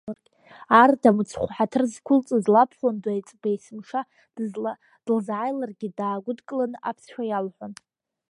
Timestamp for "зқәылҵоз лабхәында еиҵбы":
1.91-3.49